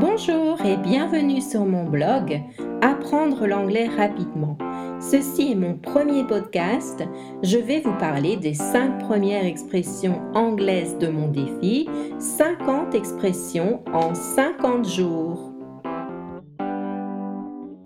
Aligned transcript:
Bonjour 0.00 0.60
et 0.66 0.76
bienvenue 0.76 1.40
sur 1.40 1.64
mon 1.64 1.84
blog 1.84 2.42
Apprendre 2.82 3.46
l'anglais 3.46 3.86
rapidement. 3.86 4.58
Ceci 5.00 5.52
est 5.52 5.54
mon 5.54 5.78
premier 5.78 6.24
podcast. 6.24 7.04
Je 7.44 7.58
vais 7.58 7.78
vous 7.78 7.96
parler 7.98 8.36
des 8.36 8.54
5 8.54 8.98
premières 8.98 9.44
expressions 9.44 10.20
anglaises 10.34 10.98
de 10.98 11.06
mon 11.06 11.28
défi, 11.28 11.88
50 12.18 12.96
expressions 12.96 13.84
en 13.92 14.16
50 14.16 14.84
jours. 14.84 15.52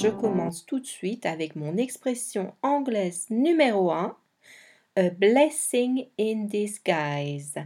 Je 0.01 0.09
commence 0.09 0.65
tout 0.65 0.81
de 0.81 0.87
suite 0.87 1.27
avec 1.27 1.57
mon 1.57 1.77
expression 1.77 2.55
anglaise 2.63 3.27
numéro 3.29 3.91
1, 3.91 4.17
A 4.97 5.11
blessing 5.11 6.07
in 6.19 6.47
disguise. 6.47 7.57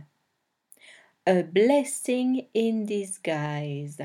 A 1.27 1.43
blessing 1.45 2.49
in 2.57 2.83
disguise. 2.85 4.03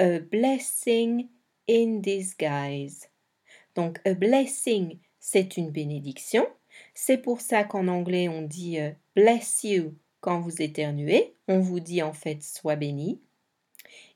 A 0.00 0.18
blessing 0.18 1.28
in 1.68 2.00
disguise. 2.00 3.10
Donc, 3.74 4.00
a 4.06 4.14
blessing, 4.14 4.96
c'est 5.18 5.58
une 5.58 5.68
bénédiction. 5.68 6.46
C'est 6.94 7.18
pour 7.18 7.42
ça 7.42 7.64
qu'en 7.64 7.86
anglais, 7.86 8.26
on 8.26 8.40
dit 8.40 8.80
euh, 8.80 8.92
bless 9.14 9.62
you 9.62 9.94
quand 10.22 10.40
vous 10.40 10.62
éternuez. 10.62 11.34
On 11.48 11.60
vous 11.60 11.80
dit 11.80 12.02
en 12.02 12.14
fait 12.14 12.42
sois 12.42 12.76
béni. 12.76 13.20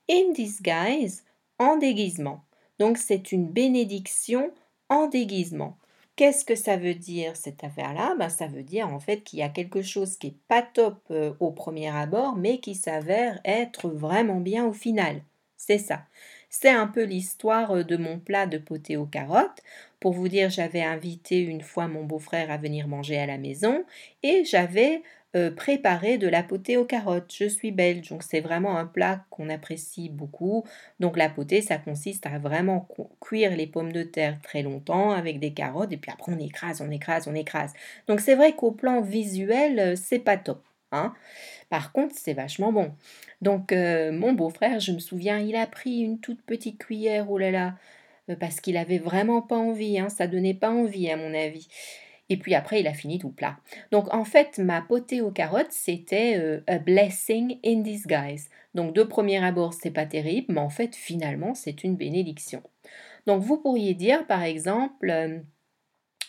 In 0.08 0.32
disguise, 0.32 1.22
en 1.58 1.76
déguisement. 1.76 2.46
Donc, 2.78 2.96
c'est 2.96 3.30
une 3.30 3.50
bénédiction 3.50 4.54
en 4.88 5.06
déguisement. 5.08 5.76
Qu'est-ce 6.16 6.46
que 6.46 6.54
ça 6.54 6.78
veut 6.78 6.94
dire 6.94 7.36
cette 7.36 7.62
affaire-là? 7.62 8.14
Ben, 8.18 8.30
Ça 8.30 8.46
veut 8.46 8.62
dire 8.62 8.88
en 8.88 9.00
fait 9.00 9.20
qu'il 9.22 9.40
y 9.40 9.42
a 9.42 9.50
quelque 9.50 9.82
chose 9.82 10.16
qui 10.16 10.28
n'est 10.28 10.36
pas 10.48 10.62
top 10.62 10.96
euh, 11.10 11.34
au 11.40 11.50
premier 11.50 11.90
abord, 11.90 12.36
mais 12.36 12.58
qui 12.58 12.74
s'avère 12.74 13.38
être 13.44 13.90
vraiment 13.90 14.40
bien 14.40 14.64
au 14.64 14.72
final. 14.72 15.20
C'est 15.56 15.78
ça. 15.78 16.02
C'est 16.50 16.70
un 16.70 16.86
peu 16.86 17.04
l'histoire 17.04 17.72
euh, 17.72 17.82
de 17.84 17.96
mon 17.96 18.18
plat 18.18 18.46
de 18.46 18.58
potée 18.58 18.96
aux 18.96 19.06
carottes. 19.06 19.62
Pour 20.00 20.12
vous 20.12 20.28
dire, 20.28 20.50
j'avais 20.50 20.82
invité 20.82 21.40
une 21.40 21.62
fois 21.62 21.88
mon 21.88 22.04
beau-frère 22.04 22.50
à 22.50 22.58
venir 22.58 22.86
manger 22.88 23.18
à 23.18 23.26
la 23.26 23.38
maison 23.38 23.84
et 24.22 24.44
j'avais 24.44 25.02
euh, 25.36 25.50
préparé 25.50 26.16
de 26.18 26.28
la 26.28 26.44
potée 26.44 26.76
aux 26.76 26.84
carottes. 26.84 27.34
Je 27.36 27.46
suis 27.46 27.72
belge, 27.72 28.08
donc 28.08 28.22
c'est 28.22 28.40
vraiment 28.40 28.76
un 28.78 28.86
plat 28.86 29.24
qu'on 29.30 29.48
apprécie 29.50 30.08
beaucoup. 30.08 30.64
Donc 31.00 31.16
la 31.16 31.28
potée, 31.28 31.60
ça 31.60 31.76
consiste 31.78 32.26
à 32.26 32.38
vraiment 32.38 32.86
cuire 33.20 33.56
les 33.56 33.66
pommes 33.66 33.92
de 33.92 34.04
terre 34.04 34.38
très 34.42 34.62
longtemps 34.62 35.10
avec 35.10 35.40
des 35.40 35.52
carottes 35.52 35.92
et 35.92 35.96
puis 35.96 36.12
après 36.12 36.32
on 36.32 36.38
écrase, 36.38 36.80
on 36.80 36.90
écrase, 36.90 37.26
on 37.26 37.34
écrase. 37.34 37.72
Donc 38.06 38.20
c'est 38.20 38.36
vrai 38.36 38.54
qu'au 38.54 38.70
plan 38.70 39.00
visuel, 39.00 39.80
euh, 39.80 39.96
c'est 39.96 40.20
pas 40.20 40.36
top. 40.36 40.62
Hein. 40.92 41.14
Par 41.70 41.92
contre, 41.92 42.14
c'est 42.16 42.34
vachement 42.34 42.72
bon. 42.72 42.94
Donc, 43.40 43.72
euh, 43.72 44.12
mon 44.12 44.32
beau-frère, 44.32 44.80
je 44.80 44.92
me 44.92 44.98
souviens, 44.98 45.38
il 45.38 45.56
a 45.56 45.66
pris 45.66 46.00
une 46.00 46.20
toute 46.20 46.42
petite 46.42 46.78
cuillère, 46.78 47.30
oh 47.30 47.38
là 47.38 47.50
là, 47.50 47.74
parce 48.40 48.60
qu'il 48.60 48.76
avait 48.76 48.98
vraiment 48.98 49.42
pas 49.42 49.56
envie, 49.56 49.98
hein, 49.98 50.08
ça 50.08 50.26
donnait 50.26 50.54
pas 50.54 50.70
envie 50.70 51.10
à 51.10 51.16
mon 51.16 51.34
avis. 51.34 51.68
Et 52.30 52.38
puis 52.38 52.54
après, 52.54 52.80
il 52.80 52.86
a 52.86 52.94
fini 52.94 53.18
tout 53.18 53.30
plat. 53.30 53.58
Donc 53.90 54.12
en 54.14 54.24
fait, 54.24 54.58
ma 54.58 54.80
potée 54.80 55.20
aux 55.20 55.30
carottes, 55.30 55.72
c'était 55.72 56.36
euh, 56.38 56.60
a 56.66 56.78
blessing 56.78 57.58
in 57.64 57.80
disguise. 57.80 58.48
Donc 58.74 58.94
de 58.94 59.02
premier 59.02 59.44
abord, 59.44 59.74
c'est 59.74 59.90
pas 59.90 60.06
terrible, 60.06 60.54
mais 60.54 60.60
en 60.60 60.70
fait, 60.70 60.94
finalement, 60.94 61.54
c'est 61.54 61.84
une 61.84 61.96
bénédiction. 61.96 62.62
Donc 63.26 63.42
vous 63.42 63.58
pourriez 63.58 63.94
dire, 63.94 64.26
par 64.26 64.42
exemple, 64.42 65.42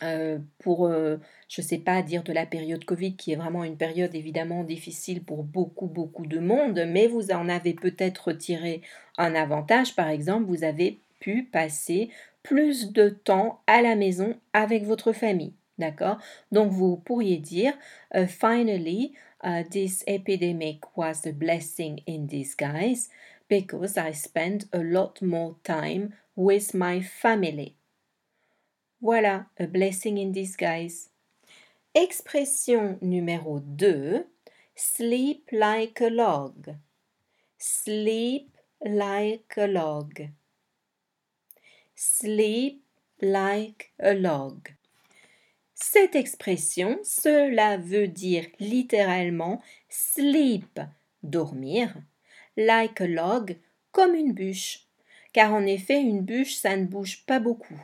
euh, 0.04 0.16
euh, 0.16 0.40
pour, 0.60 0.90
je 0.90 1.62
ne 1.62 1.66
sais 1.66 1.78
pas, 1.78 2.02
dire 2.02 2.24
de 2.24 2.34
la 2.34 2.46
période 2.46 2.84
Covid, 2.86 3.16
qui 3.16 3.32
est 3.32 3.36
vraiment 3.36 3.64
une 3.64 3.78
période 3.78 4.14
évidemment 4.16 4.64
difficile 4.64 5.24
pour 5.24 5.44
beaucoup, 5.44 5.88
beaucoup 5.88 6.26
de 6.26 6.40
monde, 6.40 6.86
mais 6.88 7.08
vous 7.08 7.32
en 7.32 7.50
avez 7.50 7.74
peut-être 7.74 8.32
tiré 8.32 8.82
un 9.18 9.36
avantage. 9.36 9.96
Par 9.96 10.10
exemple, 10.10 10.46
vous 10.48 10.64
avez 10.64 11.00
pu 11.20 11.44
passer 11.44 12.10
plus 12.44 12.92
de 12.92 13.10
temps 13.10 13.62
à 13.68 13.82
la 13.82 13.96
maison 13.96 14.36
avec 14.54 14.84
votre 14.84 15.12
famille. 15.12 15.54
D'accord? 15.78 16.18
Donc 16.52 16.72
vous 16.72 16.96
pourriez 16.98 17.38
dire 17.38 17.74
uh, 18.16 18.26
Finally, 18.28 19.14
uh, 19.44 19.64
this 19.70 20.04
epidemic 20.08 20.80
was 20.96 21.26
a 21.26 21.34
blessing 21.34 22.00
in 22.08 22.28
disguise 22.28 23.10
because 23.50 23.98
I 23.98 24.14
spent 24.14 24.68
a 24.72 24.80
lot 24.80 25.22
more 25.22 25.56
time 25.64 26.12
with 26.38 26.74
my 26.74 27.02
family. 27.02 27.76
Voilà, 29.02 29.46
a 29.60 29.68
blessing 29.68 30.18
in 30.18 30.32
disguise. 30.32 31.10
Expression 31.94 32.98
numéro 33.02 33.60
2 33.60 34.26
Sleep 34.76 35.50
like 35.52 36.02
a 36.02 36.10
log. 36.10 36.76
Sleep 37.58 38.56
like 38.82 39.58
a 39.58 39.68
log. 39.68 40.30
Sleep 41.96 42.84
like 43.22 43.94
a 44.00 44.14
log. 44.14 44.70
Cette 45.74 46.16
expression, 46.16 46.98
cela 47.04 47.78
veut 47.78 48.08
dire 48.08 48.48
littéralement 48.60 49.62
sleep, 49.90 50.80
dormir, 51.22 51.94
like 52.56 53.02
a 53.02 53.08
log, 53.08 53.58
comme 53.92 54.16
une 54.16 54.34
bûche. 54.34 54.88
Car 55.34 55.54
en 55.54 55.66
effet, 55.66 56.02
une 56.02 56.22
bûche, 56.22 56.56
ça 56.56 56.78
ne 56.78 56.86
bouge 56.86 57.26
pas 57.26 57.40
beaucoup. 57.40 57.80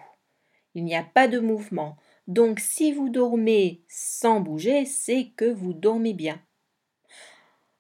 Il 0.75 0.85
n'y 0.85 0.95
a 0.95 1.03
pas 1.03 1.27
de 1.27 1.39
mouvement. 1.39 1.97
Donc 2.27 2.59
si 2.59 2.91
vous 2.91 3.09
dormez 3.09 3.81
sans 3.87 4.39
bouger, 4.39 4.85
c'est 4.85 5.31
que 5.35 5.45
vous 5.45 5.73
dormez 5.73 6.13
bien. 6.13 6.41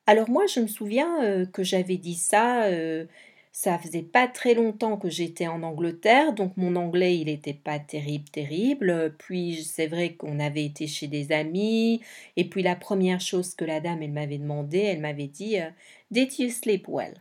Alors 0.07 0.29
moi, 0.29 0.45
je 0.47 0.59
me 0.59 0.67
souviens 0.67 1.23
euh, 1.23 1.45
que 1.45 1.63
j'avais 1.63 1.97
dit 1.97 2.15
ça 2.15 2.63
euh, 2.65 3.05
ça 3.51 3.77
faisait 3.77 4.01
pas 4.01 4.27
très 4.27 4.53
longtemps 4.53 4.97
que 4.97 5.09
j'étais 5.09 5.47
en 5.47 5.61
Angleterre, 5.63 6.33
donc 6.33 6.55
mon 6.55 6.75
anglais 6.75 7.17
il 7.17 7.25
n'était 7.25 7.53
pas 7.53 7.79
terrible, 7.79 8.29
terrible. 8.29 9.15
Puis 9.19 9.63
c'est 9.63 9.87
vrai 9.87 10.15
qu'on 10.15 10.39
avait 10.39 10.65
été 10.65 10.87
chez 10.87 11.07
des 11.07 11.31
amis, 11.31 12.01
et 12.37 12.49
puis 12.49 12.63
la 12.63 12.75
première 12.75 13.19
chose 13.19 13.53
que 13.55 13.65
la 13.65 13.79
dame 13.81 14.01
elle 14.03 14.11
m'avait 14.11 14.37
demandé, 14.37 14.79
elle 14.79 15.01
m'avait 15.01 15.27
dit 15.27 15.59
euh, 15.59 15.69
Did 16.11 16.39
you 16.39 16.49
sleep 16.49 16.87
well? 16.87 17.13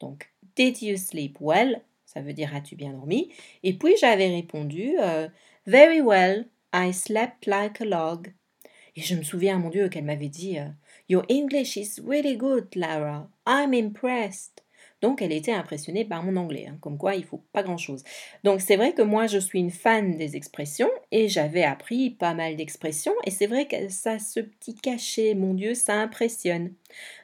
Donc 0.00 0.30
Did 0.56 0.82
you 0.82 0.96
sleep 0.96 1.38
well? 1.40 1.82
Ça 2.12 2.20
veut 2.20 2.32
dire 2.32 2.54
as-tu 2.54 2.76
bien 2.76 2.92
dormi? 2.92 3.32
Et 3.62 3.72
puis 3.74 3.94
j'avais 4.00 4.28
répondu 4.28 4.94
euh, 5.00 5.28
Very 5.66 6.00
well, 6.00 6.46
I 6.74 6.92
slept 6.92 7.46
like 7.46 7.80
a 7.80 7.84
log. 7.84 8.32
Et 8.96 9.00
je 9.00 9.14
me 9.14 9.22
souviens, 9.22 9.58
mon 9.58 9.70
Dieu, 9.70 9.88
qu'elle 9.88 10.04
m'avait 10.04 10.28
dit 10.28 10.58
euh, 10.58 10.68
Your 11.08 11.24
English 11.30 11.76
is 11.76 12.00
really 12.06 12.36
good, 12.36 12.68
Lara. 12.74 13.30
I'm 13.46 13.72
impressed. 13.72 14.62
Donc 15.00 15.20
elle 15.20 15.32
était 15.32 15.52
impressionnée 15.52 16.04
par 16.04 16.22
mon 16.22 16.36
anglais, 16.36 16.66
hein, 16.68 16.78
comme 16.80 16.96
quoi 16.96 17.16
il 17.16 17.24
faut 17.24 17.42
pas 17.52 17.64
grand-chose. 17.64 18.04
Donc 18.44 18.60
c'est 18.60 18.76
vrai 18.76 18.92
que 18.92 19.02
moi 19.02 19.26
je 19.26 19.38
suis 19.38 19.58
une 19.58 19.72
fan 19.72 20.16
des 20.16 20.36
expressions 20.36 20.90
et 21.10 21.28
j'avais 21.28 21.64
appris 21.64 22.10
pas 22.10 22.34
mal 22.34 22.54
d'expressions 22.54 23.14
et 23.24 23.32
c'est 23.32 23.48
vrai 23.48 23.66
que 23.66 23.88
ça 23.88 24.20
ce 24.20 24.38
petit 24.38 24.76
cachet, 24.76 25.34
mon 25.34 25.54
Dieu, 25.54 25.74
ça 25.74 25.94
impressionne. 25.94 26.72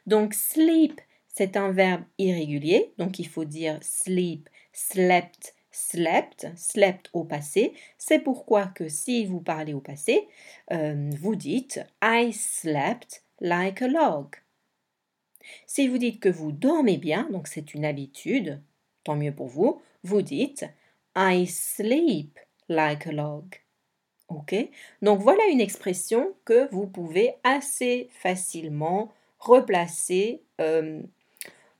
Donc 0.06 0.34
sleep, 0.34 1.00
c'est 1.28 1.56
un 1.56 1.70
verbe 1.70 2.02
irrégulier, 2.18 2.92
donc 2.98 3.20
il 3.20 3.28
faut 3.28 3.44
dire 3.44 3.78
sleep, 3.80 4.48
slept, 4.78 5.54
slept, 5.72 6.46
slept 6.56 7.10
au 7.12 7.24
passé. 7.24 7.72
C'est 7.98 8.20
pourquoi 8.20 8.66
que 8.66 8.88
si 8.88 9.26
vous 9.26 9.40
parlez 9.40 9.74
au 9.74 9.80
passé, 9.80 10.28
euh, 10.72 11.10
vous 11.20 11.34
dites 11.34 11.80
I 12.02 12.32
slept 12.32 13.24
like 13.40 13.82
a 13.82 13.88
log. 13.88 14.36
Si 15.66 15.88
vous 15.88 15.98
dites 15.98 16.20
que 16.20 16.28
vous 16.28 16.52
dormez 16.52 16.96
bien, 16.96 17.28
donc 17.32 17.48
c'est 17.48 17.74
une 17.74 17.84
habitude, 17.84 18.60
tant 19.02 19.16
mieux 19.16 19.34
pour 19.34 19.48
vous, 19.48 19.80
vous 20.04 20.22
dites 20.22 20.64
I 21.16 21.46
sleep 21.46 22.38
like 22.68 23.06
a 23.06 23.12
log. 23.12 23.44
OK? 24.28 24.54
Donc 25.02 25.20
voilà 25.20 25.44
une 25.50 25.60
expression 25.60 26.34
que 26.44 26.68
vous 26.70 26.86
pouvez 26.86 27.34
assez 27.42 28.10
facilement 28.12 29.10
replacer 29.38 30.42
euh, 30.60 31.02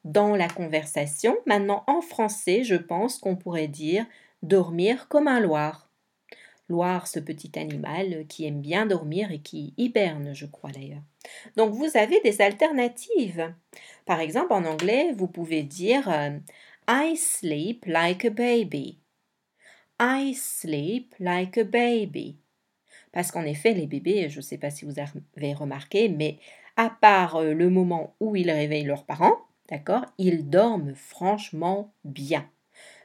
dans 0.04 0.36
la 0.36 0.48
conversation. 0.48 1.36
Maintenant, 1.46 1.84
en 1.86 2.00
français, 2.00 2.64
je 2.64 2.76
pense 2.76 3.18
qu'on 3.18 3.36
pourrait 3.36 3.68
dire 3.68 4.06
dormir 4.42 5.08
comme 5.08 5.28
un 5.28 5.40
loir. 5.40 5.90
Loire, 6.68 7.06
ce 7.06 7.18
petit 7.18 7.58
animal 7.58 8.26
qui 8.28 8.44
aime 8.44 8.60
bien 8.60 8.84
dormir 8.84 9.32
et 9.32 9.38
qui 9.40 9.72
hiberne, 9.78 10.34
je 10.34 10.44
crois 10.44 10.70
d'ailleurs. 10.70 11.02
Donc 11.56 11.72
vous 11.72 11.96
avez 11.96 12.20
des 12.20 12.42
alternatives. 12.42 13.54
Par 14.04 14.20
exemple, 14.20 14.52
en 14.52 14.64
anglais, 14.64 15.12
vous 15.16 15.28
pouvez 15.28 15.62
dire 15.62 16.10
euh, 16.10 16.38
I 16.86 17.16
sleep 17.16 17.86
like 17.86 18.26
a 18.26 18.30
baby. 18.30 18.98
I 19.98 20.34
sleep 20.34 21.14
like 21.18 21.56
a 21.56 21.64
baby. 21.64 22.38
Parce 23.12 23.30
qu'en 23.30 23.44
effet, 23.44 23.72
les 23.72 23.86
bébés, 23.86 24.28
je 24.28 24.36
ne 24.36 24.42
sais 24.42 24.58
pas 24.58 24.70
si 24.70 24.84
vous 24.84 24.96
avez 24.98 25.54
remarqué, 25.54 26.10
mais 26.10 26.38
à 26.76 26.90
part 26.90 27.36
euh, 27.36 27.54
le 27.54 27.70
moment 27.70 28.14
où 28.20 28.36
ils 28.36 28.50
réveillent 28.50 28.84
leurs 28.84 29.06
parents, 29.06 29.47
d'accord, 29.68 30.04
ils 30.18 30.48
dorment 30.48 30.94
franchement 30.94 31.92
bien. 32.04 32.48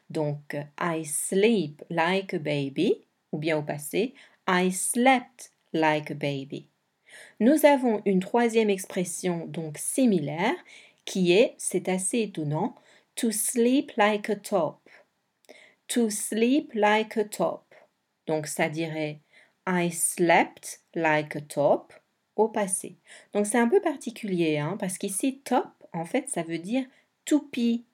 Donc, 0.10 0.56
I 0.80 1.06
sleep 1.06 1.84
like 1.90 2.34
a 2.34 2.40
baby 2.40 3.06
ou 3.32 3.40
bien 3.40 3.58
au 3.58 3.64
passé, 3.64 4.14
I 4.48 4.72
slept 4.72 5.52
like 5.74 6.12
a 6.12 6.16
baby. 6.16 6.68
Nous 7.40 7.66
avons 7.66 8.02
une 8.06 8.20
troisième 8.20 8.70
expression 8.70 9.46
donc 9.48 9.78
similaire 9.78 10.56
qui 11.06 11.34
est, 11.34 11.56
c'est 11.58 11.90
assez 11.90 12.22
étonnant, 12.22 12.76
To 13.16 13.32
sleep 13.32 13.92
like 13.96 14.30
a 14.30 14.36
top. 14.36 14.90
To 15.90 16.10
sleep 16.10 16.74
like 16.74 17.16
a 17.18 17.26
top. 17.26 17.76
Donc 18.26 18.48
ça 18.48 18.70
dirait 18.70 19.20
I 19.68 19.92
slept 19.92 20.82
like 20.96 21.36
a 21.36 21.42
top 21.42 21.94
au 22.36 22.48
passé. 22.48 22.98
Donc 23.34 23.46
c'est 23.46 23.60
un 23.60 23.68
peu 23.68 23.82
particulier 23.82 24.58
hein, 24.58 24.78
parce 24.80 24.98
qu'ici 24.98 25.42
top 25.42 25.68
en 25.94 26.06
fait 26.06 26.30
ça 26.30 26.44
veut 26.44 26.60
dire 26.60 26.86
toupie. 27.26 27.86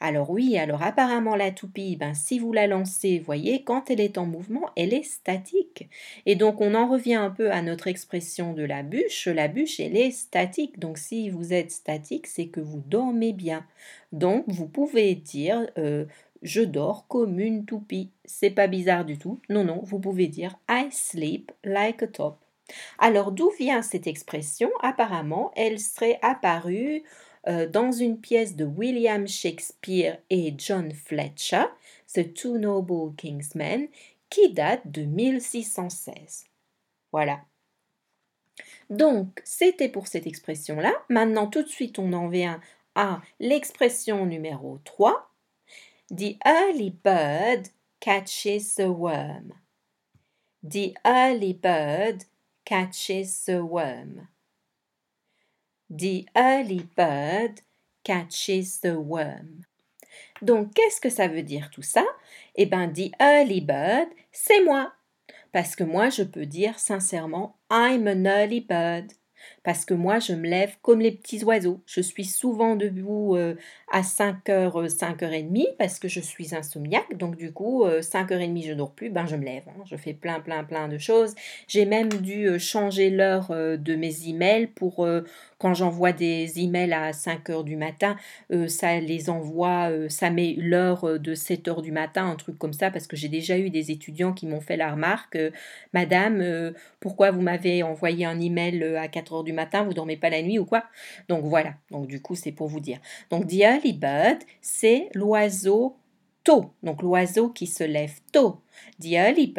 Alors 0.00 0.28
oui, 0.28 0.58
alors 0.58 0.82
apparemment 0.82 1.36
la 1.36 1.50
toupie, 1.50 1.96
ben, 1.96 2.12
si 2.12 2.38
vous 2.38 2.52
la 2.52 2.66
lancez, 2.66 3.18
voyez, 3.18 3.64
quand 3.64 3.90
elle 3.90 4.00
est 4.00 4.18
en 4.18 4.26
mouvement, 4.26 4.68
elle 4.76 4.92
est 4.92 5.04
statique. 5.04 5.88
Et 6.26 6.36
donc 6.36 6.60
on 6.60 6.74
en 6.74 6.86
revient 6.86 7.14
un 7.14 7.30
peu 7.30 7.50
à 7.50 7.62
notre 7.62 7.86
expression 7.86 8.52
de 8.52 8.62
la 8.62 8.82
bûche. 8.82 9.26
La 9.28 9.48
bûche, 9.48 9.80
elle 9.80 9.96
est 9.96 10.10
statique. 10.10 10.78
Donc 10.78 10.98
si 10.98 11.30
vous 11.30 11.54
êtes 11.54 11.70
statique, 11.70 12.26
c'est 12.26 12.48
que 12.48 12.60
vous 12.60 12.82
dormez 12.86 13.32
bien. 13.32 13.66
Donc 14.12 14.44
vous 14.48 14.68
pouvez 14.68 15.14
dire 15.14 15.66
euh, 15.78 16.04
je 16.42 16.60
dors 16.60 17.06
comme 17.08 17.40
une 17.40 17.64
toupie. 17.64 18.10
C'est 18.26 18.50
pas 18.50 18.66
bizarre 18.66 19.06
du 19.06 19.16
tout. 19.18 19.40
Non, 19.48 19.64
non, 19.64 19.80
vous 19.82 19.98
pouvez 19.98 20.28
dire 20.28 20.58
I 20.68 20.88
sleep 20.90 21.50
like 21.64 22.02
a 22.02 22.08
top. 22.08 22.38
Alors 22.98 23.32
d'où 23.32 23.50
vient 23.58 23.82
cette 23.82 24.06
expression? 24.06 24.70
Apparemment, 24.82 25.52
elle 25.56 25.78
serait 25.78 26.18
apparue 26.22 27.02
euh, 27.46 27.68
dans 27.68 27.92
une 27.92 28.20
pièce 28.20 28.56
de 28.56 28.64
William 28.64 29.26
Shakespeare 29.28 30.18
et 30.30 30.54
John 30.56 30.92
Fletcher, 30.92 31.64
The 32.14 32.32
Two 32.32 32.58
Noble 32.58 33.14
Kingsmen, 33.16 33.88
qui 34.30 34.52
date 34.52 34.90
de 34.90 35.02
1616. 35.02 36.46
Voilà. 37.12 37.40
Donc, 38.90 39.40
c'était 39.44 39.88
pour 39.88 40.06
cette 40.06 40.26
expression-là. 40.26 40.92
Maintenant, 41.08 41.46
tout 41.46 41.62
de 41.62 41.68
suite, 41.68 41.98
on 41.98 42.12
en 42.12 42.28
vient 42.28 42.60
à 42.94 43.20
l'expression 43.40 44.26
numéro 44.26 44.78
3. 44.84 45.30
The 46.10 46.36
early 46.46 46.90
bird 46.90 47.68
catches 48.00 48.74
the 48.76 48.88
worm. 48.88 49.52
The 50.62 50.94
early 51.04 51.52
bird 51.52 52.24
catches 52.64 53.44
the 53.46 53.62
worm. 53.62 54.28
The 55.96 56.26
early 56.34 56.88
bird 56.96 57.60
catches 58.02 58.80
the 58.80 58.96
worm. 58.96 59.62
Donc, 60.42 60.74
qu'est-ce 60.74 61.00
que 61.00 61.08
ça 61.08 61.28
veut 61.28 61.44
dire 61.44 61.70
tout 61.70 61.82
ça? 61.82 62.04
Eh 62.56 62.66
bien, 62.66 62.88
the 62.88 63.12
early 63.20 63.60
bird, 63.60 64.08
c'est 64.32 64.64
moi. 64.64 64.92
Parce 65.52 65.76
que 65.76 65.84
moi, 65.84 66.10
je 66.10 66.24
peux 66.24 66.46
dire 66.46 66.80
sincèrement, 66.80 67.56
I'm 67.70 68.08
an 68.08 68.24
early 68.24 68.60
bird 68.60 69.12
parce 69.62 69.84
que 69.84 69.94
moi, 69.94 70.18
je 70.18 70.32
me 70.32 70.48
lève 70.48 70.76
comme 70.82 71.00
les 71.00 71.12
petits 71.12 71.42
oiseaux. 71.44 71.80
Je 71.86 72.00
suis 72.00 72.24
souvent 72.24 72.76
debout 72.76 73.36
euh, 73.36 73.54
à 73.90 74.02
5h, 74.02 74.88
5h30 74.88 75.76
parce 75.78 75.98
que 75.98 76.08
je 76.08 76.20
suis 76.20 76.54
insomniaque. 76.54 77.16
Donc, 77.16 77.36
du 77.36 77.52
coup, 77.52 77.84
5h30, 77.86 78.58
euh, 78.58 78.68
je 78.68 78.74
dors 78.74 78.92
plus, 78.92 79.10
ben 79.10 79.26
je 79.26 79.36
me 79.36 79.44
lève. 79.44 79.64
Hein. 79.68 79.82
Je 79.86 79.96
fais 79.96 80.12
plein, 80.12 80.40
plein, 80.40 80.64
plein 80.64 80.88
de 80.88 80.98
choses. 80.98 81.34
J'ai 81.66 81.86
même 81.86 82.08
dû 82.08 82.46
euh, 82.46 82.58
changer 82.58 83.10
l'heure 83.10 83.48
de 83.50 83.94
mes 83.94 84.28
emails 84.28 84.66
pour 84.66 85.06
quand 85.64 85.72
j'envoie 85.72 86.12
des 86.12 86.60
emails 86.60 86.92
à 86.92 87.14
5 87.14 87.48
heures 87.48 87.64
du 87.64 87.76
matin, 87.76 88.18
euh, 88.52 88.68
ça 88.68 89.00
les 89.00 89.30
envoie, 89.30 89.90
euh, 89.90 90.10
ça 90.10 90.28
met 90.28 90.54
l'heure 90.58 91.08
euh, 91.08 91.18
de 91.18 91.34
7 91.34 91.68
heures 91.68 91.80
du 91.80 91.90
matin, 91.90 92.26
un 92.26 92.36
truc 92.36 92.58
comme 92.58 92.74
ça, 92.74 92.90
parce 92.90 93.06
que 93.06 93.16
j'ai 93.16 93.30
déjà 93.30 93.56
eu 93.56 93.70
des 93.70 93.90
étudiants 93.90 94.34
qui 94.34 94.46
m'ont 94.46 94.60
fait 94.60 94.76
la 94.76 94.92
remarque 94.92 95.38
Madame, 95.94 96.74
pourquoi 97.00 97.30
vous 97.30 97.40
m'avez 97.40 97.82
envoyé 97.82 98.26
un 98.26 98.38
email 98.40 98.84
à 98.98 99.08
4 99.08 99.36
heures 99.36 99.42
du 99.42 99.54
matin, 99.54 99.84
vous 99.84 99.94
dormez 99.94 100.18
pas 100.18 100.28
la 100.28 100.42
nuit 100.42 100.58
ou 100.58 100.66
quoi? 100.66 100.84
Donc 101.30 101.46
voilà, 101.46 101.72
donc 101.90 102.08
du 102.08 102.20
coup, 102.20 102.34
c'est 102.34 102.52
pour 102.52 102.68
vous 102.68 102.80
dire. 102.80 102.98
Donc, 103.30 103.46
the 103.46 103.60
early 103.60 103.94
bird, 103.94 104.42
c'est 104.60 105.08
l'oiseau 105.14 105.96
tôt, 106.44 106.74
donc 106.82 107.00
l'oiseau 107.00 107.48
qui 107.48 107.66
se 107.66 107.84
lève 107.84 108.20
tôt. 108.32 108.60
The 109.00 109.12
early 109.12 109.54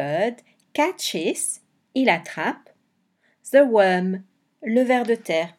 catches, 0.71 1.61
il 1.95 2.09
attrape, 2.09 2.69
the 3.51 3.63
worm, 3.67 4.21
le 4.61 4.83
ver 4.83 5.03
de 5.03 5.15
terre. 5.15 5.55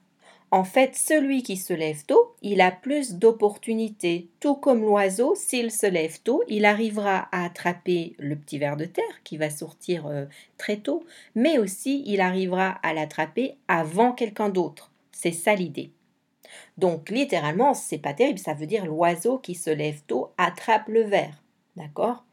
En 0.53 0.63
fait, 0.63 0.95
celui 0.95 1.43
qui 1.43 1.57
se 1.57 1.73
lève 1.73 2.05
tôt, 2.05 2.37
il 2.41 2.61
a 2.61 2.71
plus 2.71 3.15
d'opportunités. 3.15 4.29
Tout 4.39 4.55
comme 4.55 4.83
l'oiseau, 4.83 5.35
s'il 5.35 5.73
se 5.73 5.87
lève 5.87 6.21
tôt, 6.23 6.45
il 6.49 6.65
arrivera 6.65 7.29
à 7.33 7.45
attraper 7.45 8.15
le 8.19 8.37
petit 8.37 8.59
ver 8.59 8.77
de 8.77 8.85
terre 8.85 9.23
qui 9.25 9.37
va 9.37 9.51
sortir 9.51 10.07
euh, 10.07 10.27
très 10.57 10.77
tôt, 10.77 11.05
mais 11.35 11.59
aussi 11.59 12.05
il 12.07 12.21
arrivera 12.21 12.79
à 12.83 12.95
l'attraper 12.95 13.57
avant 13.67 14.13
quelqu'un 14.13 14.49
d'autre. 14.49 14.93
C'est 15.11 15.33
ça 15.33 15.55
l'idée. 15.55 15.91
Donc 16.79 17.11
littéralement, 17.11 17.75
c'est 17.75 17.99
pas 17.99 18.15
terrible, 18.15 18.39
ça 18.39 18.55
veut 18.55 18.67
dire 18.67 18.87
l'oiseau 18.87 19.39
qui 19.39 19.57
se 19.57 19.71
lève 19.71 20.03
tôt 20.07 20.31
attrape 20.39 20.89
le 20.89 21.03
ver. 21.03 21.43
D'accord? 21.75 22.25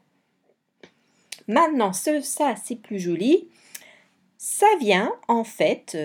Maintenant, 1.48 1.92
ça 1.92 2.54
c'est 2.62 2.76
plus 2.76 3.00
joli. 3.00 3.48
Ça 4.38 4.66
vient 4.78 5.12
en 5.26 5.42
fait 5.42 5.96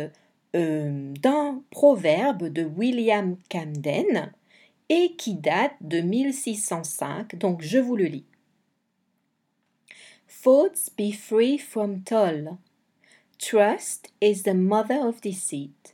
euh, 0.55 1.13
d'un 1.21 1.61
proverbe 1.69 2.47
de 2.47 2.63
William 2.63 3.37
Camden 3.49 4.31
et 4.89 5.15
qui 5.17 5.35
date 5.35 5.75
de 5.81 6.01
1605, 6.01 7.35
donc 7.35 7.61
je 7.61 7.77
vous 7.77 7.95
le 7.95 8.05
lis. 8.05 8.25
Thoughts 10.27 10.89
be 10.97 11.11
free 11.11 11.57
from 11.57 12.01
toll. 12.03 12.57
Trust 13.37 14.11
is 14.21 14.43
the 14.43 14.53
mother 14.53 14.99
of 15.07 15.21
deceit. 15.21 15.93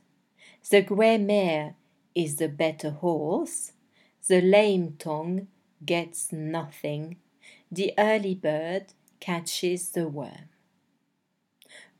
The 0.70 0.82
grey 0.82 1.18
mare 1.18 1.74
is 2.14 2.36
the 2.36 2.48
better 2.48 2.90
horse. 2.90 3.72
The 4.28 4.40
lame 4.40 4.94
tongue 4.98 5.46
gets 5.84 6.32
nothing. 6.32 7.16
The 7.70 7.92
early 7.98 8.34
bird 8.34 8.94
catches 9.20 9.90
the 9.90 10.08
worm. 10.08 10.48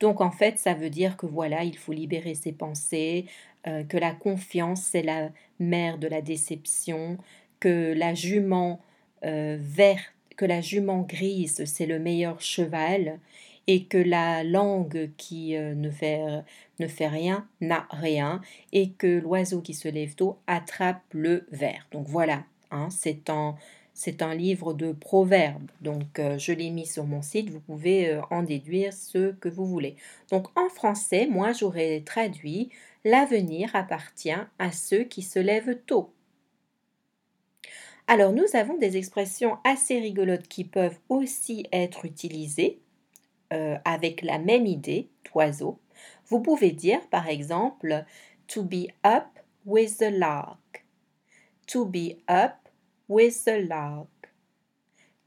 Donc 0.01 0.21
en 0.21 0.31
fait, 0.31 0.59
ça 0.59 0.75
veut 0.75 0.91
dire 0.91 1.17
que 1.17 1.27
voilà, 1.27 1.65
il 1.65 1.77
faut 1.77 1.93
libérer 1.93 2.35
ses 2.35 2.53
pensées, 2.53 3.27
euh, 3.67 3.83
que 3.85 3.97
la 3.97 4.13
confiance, 4.13 4.83
c'est 4.83 5.03
la 5.03 5.31
mère 5.59 5.99
de 5.99 6.07
la 6.07 6.23
déception, 6.23 7.19
que 7.61 7.95
la 7.97 8.15
jument 8.15 8.81
euh, 9.25 9.57
verte, 9.61 10.13
que 10.37 10.45
la 10.45 10.61
jument 10.61 11.01
grise, 11.01 11.65
c'est 11.65 11.87
le 11.87 11.99
meilleur 11.99 12.41
cheval, 12.41 13.19
et 13.67 13.85
que 13.85 13.99
la 13.99 14.45
langue 14.45 15.11
qui 15.17 15.57
euh, 15.57 15.75
ne, 15.75 15.91
fait, 15.91 17.09
rien 17.09 17.49
n'a 17.61 17.87
rien, 17.91 18.41
et 18.73 18.91
que 18.91 19.19
l'oiseau 19.19 19.61
qui 19.61 19.75
se 19.75 19.89
lève 19.89 20.15
tôt 20.15 20.39
attrape 20.47 21.03
le 21.11 21.47
ver. 21.51 21.87
Donc 21.91 22.07
voilà, 22.07 22.45
hein, 22.71 22.89
c'est 22.91 23.31
en 23.31 23.57
c'est 23.97 24.21
un 24.21 24.35
livre 24.35 24.75
de 24.75 24.93
proverbes, 24.93 25.71
donc 25.81 26.19
euh, 26.19 26.37
je 26.37 26.53
l'ai 26.53 26.69
mis 26.69 26.85
sur 26.85 27.05
mon 27.05 27.23
site, 27.23 27.49
vous 27.49 27.61
pouvez 27.61 28.11
euh, 28.11 28.21
en 28.31 28.43
déduire 28.43 28.93
ce 28.93 29.33
que 29.33 29.49
vous 29.49 29.65
voulez. 29.65 29.97
Donc 30.31 30.49
en 30.55 30.69
français, 30.69 31.27
moi 31.27 31.53
j'aurais 31.53 32.03
traduit 32.05 32.71
L'avenir 33.07 33.71
appartient 33.77 34.35
à 34.59 34.73
ceux 34.73 35.05
qui 35.05 35.23
se 35.23 35.39
lèvent 35.39 35.79
tôt. 35.87 36.13
Alors 38.09 38.33
nous 38.33 38.45
avons 38.55 38.77
des 38.77 38.97
expressions 38.97 39.59
assez 39.63 40.01
rigolotes 40.01 40.49
qui 40.49 40.65
peuvent 40.65 40.99
aussi 41.09 41.69
être 41.71 42.05
utilisées 42.05 42.81
euh, 43.53 43.79
avec 43.85 44.23
la 44.23 44.41
même 44.41 44.67
idée 44.67 45.09
d'oiseau. 45.25 45.79
Vous 46.27 46.41
pouvez 46.41 46.73
dire 46.73 47.01
par 47.11 47.29
exemple 47.29 48.05
to 48.49 48.65
be 48.65 48.89
up 49.07 49.29
with 49.65 49.99
the 49.99 50.11
lark. 50.11 50.85
To 51.69 51.85
be 51.85 52.17
up 52.29 52.66
with 53.09 53.45
the 53.45 53.67
lark. 53.69 54.09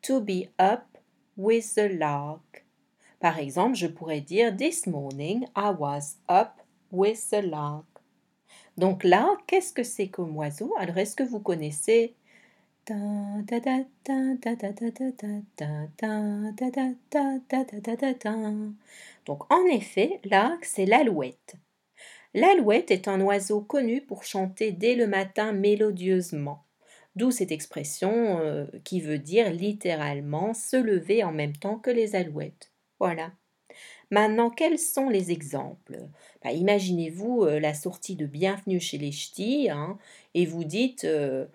To 0.04 0.22
be 0.22 0.50
up 0.60 0.98
with 1.36 1.76
the 1.76 1.90
lark. 1.98 2.66
Par 3.20 3.40
exemple, 3.40 3.76
je 3.76 3.88
pourrais 3.88 4.22
dire 4.22 4.56
This 4.56 4.88
morning 4.88 5.46
I 5.56 5.72
was 5.78 6.18
up 6.30 6.62
with 6.92 7.30
the 7.30 7.42
lark. 7.42 7.86
Donc 8.78 9.04
là, 9.04 9.36
qu'est-ce 9.46 9.74
que 9.74 9.84
c'est 9.84 10.08
comme 10.08 10.38
oiseau? 10.38 10.74
Alors, 10.78 10.98
est-ce 10.98 11.16
que 11.16 11.24
vous 11.24 11.42
connaissez 11.42 12.16
donc 19.26 19.52
en 19.52 19.66
effet, 19.66 20.20
l'arc, 20.24 20.66
c'est 20.66 20.86
l'alouette. 20.86 21.56
L'alouette 22.34 22.90
est 22.90 23.08
un 23.08 23.22
oiseau 23.22 23.62
connu 23.62 24.02
pour 24.02 24.24
chanter 24.24 24.72
dès 24.72 24.96
le 24.96 25.06
matin 25.06 25.52
mélodieusement. 25.52 26.64
D'où 27.16 27.32
cette 27.32 27.52
expression 27.52 28.40
euh, 28.40 28.66
qui 28.84 29.02
veut 29.02 29.20
dire 29.20 29.52
littéralement 29.52 30.54
se 30.54 30.78
lever 30.78 31.24
en 31.24 31.32
même 31.32 31.56
temps 31.56 31.80
que 31.80 31.90
les 31.90 32.16
alouettes. 32.16 32.72
Voilà. 33.00 33.32
Maintenant, 34.12 34.50
quels 34.50 34.80
sont 34.80 35.10
les 35.10 35.32
exemples? 35.32 36.08
Bah, 36.44 36.52
Imaginez-vous 36.52 37.44
euh, 37.44 37.60
la 37.60 37.74
sortie 37.74 38.16
de 38.16 38.26
Bienvenue 38.26 38.80
chez 38.80 38.98
les 38.98 39.12
Ch'tis 39.12 39.70
hein, 39.70 39.98
et 40.34 40.46
vous 40.46 40.64
dites 40.64 41.04
euh, 41.04 41.46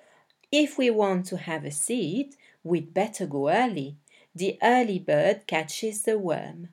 If 0.52 0.78
we 0.78 0.90
want 0.90 1.22
to 1.30 1.36
have 1.36 1.64
a 1.64 1.70
seat, 1.70 2.36
we'd 2.64 2.92
better 2.92 3.26
go 3.26 3.48
early. 3.48 3.96
The 4.36 4.56
early 4.62 4.98
bird 4.98 5.46
catches 5.46 6.02
the 6.02 6.16
worm. 6.16 6.68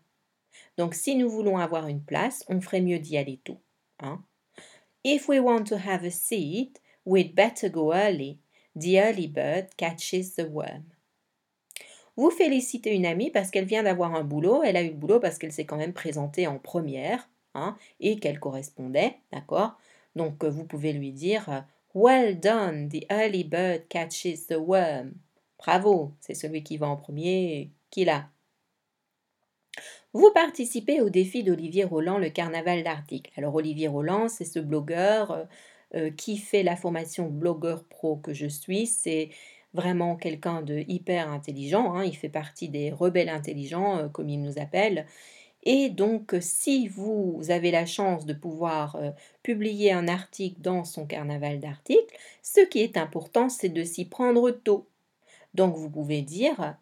Donc, 0.77 0.93
si 0.93 1.15
nous 1.15 1.29
voulons 1.29 1.57
avoir 1.57 1.87
une 1.87 2.03
place, 2.03 2.43
on 2.47 2.61
ferait 2.61 2.81
mieux 2.81 2.99
d'y 2.99 3.17
aller 3.17 3.39
tôt. 3.43 3.59
Hein. 3.99 4.23
If 5.03 5.27
we 5.27 5.39
want 5.39 5.65
to 5.65 5.77
have 5.77 6.03
a 6.03 6.11
seat, 6.11 6.79
we'd 7.05 7.35
better 7.35 7.69
go 7.69 7.93
early. 7.93 8.39
The 8.79 8.95
early 8.95 9.27
bird 9.27 9.67
catches 9.77 10.35
the 10.35 10.47
worm. 10.49 10.83
Vous 12.15 12.29
félicitez 12.29 12.93
une 12.93 13.05
amie 13.05 13.31
parce 13.31 13.51
qu'elle 13.51 13.65
vient 13.65 13.83
d'avoir 13.83 14.15
un 14.15 14.23
boulot. 14.23 14.63
Elle 14.63 14.77
a 14.77 14.83
eu 14.83 14.89
le 14.89 14.95
boulot 14.95 15.19
parce 15.19 15.37
qu'elle 15.37 15.51
s'est 15.51 15.65
quand 15.65 15.77
même 15.77 15.93
présentée 15.93 16.47
en 16.47 16.59
première 16.59 17.29
hein, 17.53 17.77
et 17.99 18.19
qu'elle 18.19 18.39
correspondait, 18.39 19.17
d'accord? 19.31 19.77
Donc 20.15 20.43
vous 20.43 20.65
pouvez 20.65 20.93
lui 20.93 21.11
dire 21.11 21.65
Well 21.93 22.39
done, 22.39 22.89
the 22.89 23.05
early 23.09 23.43
bird 23.43 23.87
catches 23.89 24.47
the 24.47 24.57
worm. 24.57 25.13
Bravo, 25.57 26.13
c'est 26.19 26.33
celui 26.33 26.63
qui 26.63 26.77
va 26.77 26.87
en 26.87 26.97
premier 26.97 27.71
qui 27.89 28.05
l'a. 28.05 28.29
Vous 30.13 30.31
participez 30.33 30.99
au 31.01 31.09
défi 31.09 31.43
d'Olivier 31.43 31.85
Roland, 31.85 32.17
le 32.17 32.29
carnaval 32.29 32.83
d'articles. 32.83 33.31
Alors 33.37 33.55
Olivier 33.55 33.87
Roland, 33.87 34.27
c'est 34.27 34.45
ce 34.45 34.59
blogueur 34.59 35.31
euh, 35.31 35.37
euh, 35.37 35.45
qui 36.17 36.37
fait 36.37 36.63
la 36.63 36.75
formation 36.75 37.27
blogueur 37.27 37.83
pro 37.83 38.15
que 38.15 38.33
je 38.33 38.47
suis. 38.47 38.87
C'est 38.87 39.29
vraiment 39.73 40.15
quelqu'un 40.15 40.61
de 40.61 40.83
hyper 40.87 41.29
intelligent. 41.29 41.93
Hein. 41.93 42.05
Il 42.05 42.15
fait 42.15 42.29
partie 42.29 42.69
des 42.69 42.91
rebelles 42.91 43.29
intelligents, 43.29 43.97
euh, 43.97 44.07
comme 44.07 44.29
il 44.29 44.41
nous 44.41 44.59
appelle. 44.59 45.05
Et 45.63 45.89
donc, 45.89 46.35
si 46.39 46.87
vous 46.87 47.39
avez 47.49 47.69
la 47.69 47.85
chance 47.85 48.25
de 48.25 48.33
pouvoir 48.33 48.97
publier 49.43 49.91
un 49.91 50.07
article 50.07 50.59
dans 50.59 50.83
son 50.83 51.05
carnaval 51.05 51.59
d'articles, 51.59 52.17
ce 52.41 52.61
qui 52.61 52.79
est 52.79 52.97
important, 52.97 53.47
c'est 53.47 53.69
de 53.69 53.83
s'y 53.83 54.05
prendre 54.05 54.49
tôt. 54.49 54.87
Donc, 55.53 55.75
vous 55.75 55.89
pouvez 55.89 56.23
dire 56.23 56.77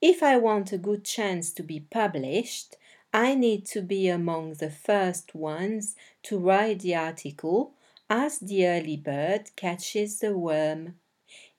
If 0.00 0.22
I 0.22 0.36
want 0.36 0.72
a 0.72 0.78
good 0.78 1.06
chance 1.06 1.52
to 1.52 1.62
be 1.62 1.78
published, 1.90 2.78
I 3.12 3.36
need 3.36 3.70
to 3.74 3.82
be 3.82 4.08
among 4.10 4.54
the 4.54 4.70
first 4.70 5.34
ones 5.34 5.94
to 6.22 6.38
write 6.38 6.78
the 6.78 6.94
article 6.94 7.72
as 8.14 8.40
the 8.40 8.66
early 8.66 8.98
bird 8.98 9.48
catches 9.56 10.20
the 10.20 10.36
worm. 10.36 10.96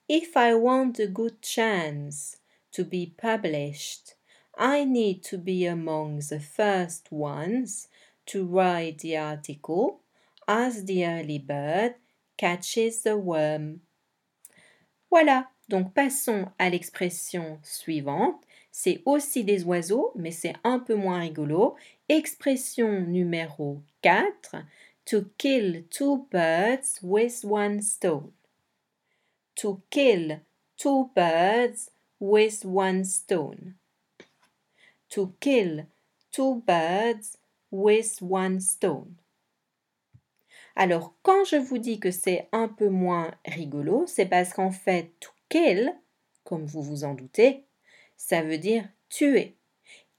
If 0.08 0.36
I 0.36 0.54
want 0.54 1.00
a 1.00 1.08
good 1.08 1.42
chance 1.42 2.36
to 2.70 2.84
be 2.84 3.12
published, 3.20 4.14
I 4.56 4.84
need 4.84 5.24
to 5.24 5.36
be 5.36 5.66
among 5.66 6.20
the 6.30 6.38
first 6.38 7.10
ones 7.10 7.88
to 8.26 8.46
write 8.46 9.00
the 9.00 9.16
article 9.16 9.98
as 10.46 10.84
the 10.84 11.04
early 11.04 11.40
bird 11.40 11.96
catches 12.36 13.02
the 13.02 13.16
worm. 13.16 13.80
Voilà, 15.10 15.48
Donc 15.68 15.94
passons 15.94 16.46
à 16.58 16.68
l'expression 16.68 17.58
suivante. 17.62 18.40
C'est 18.70 19.02
aussi 19.06 19.44
des 19.44 19.64
oiseaux, 19.64 20.12
mais 20.16 20.30
c'est 20.30 20.54
un 20.64 20.78
peu 20.78 20.94
moins 20.94 21.20
rigolo. 21.20 21.74
Expression 22.08 23.00
numéro 23.00 23.80
4. 24.02 24.56
To 25.06 25.30
kill 25.36 25.82
two 25.90 26.26
birds 26.30 26.98
with 27.02 27.44
one 27.44 27.82
stone. 27.82 28.32
To 29.56 29.82
kill 29.90 30.40
two 30.78 31.10
birds 31.14 31.90
with 32.18 32.64
one 32.64 33.04
stone. 33.04 33.74
To 35.10 35.34
kill 35.40 35.86
two 36.32 36.62
birds 36.66 37.36
with 37.70 38.22
one 38.22 38.60
stone. 38.60 39.16
Alors, 40.76 41.14
quand 41.22 41.44
je 41.44 41.56
vous 41.56 41.78
dis 41.78 42.00
que 42.00 42.10
c'est 42.10 42.48
un 42.52 42.68
peu 42.68 42.88
moins 42.88 43.30
rigolo, 43.44 44.06
c'est 44.06 44.26
parce 44.26 44.54
qu'en 44.54 44.70
fait, 44.70 45.12
kill, 45.48 45.94
comme 46.44 46.64
vous 46.64 46.82
vous 46.82 47.04
en 47.04 47.14
doutez, 47.14 47.64
ça 48.16 48.42
veut 48.42 48.58
dire 48.58 48.88
tuer. 49.08 49.56